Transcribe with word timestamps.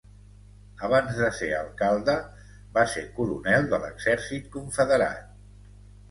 Abans 0.85 1.17
de 1.17 1.27
ser 1.39 1.49
alcalde, 1.57 2.15
va 2.77 2.85
ser 2.93 3.03
coronel 3.17 3.67
de 3.73 3.79
l'Exèrcit 3.83 4.49
Confederat. 4.57 5.29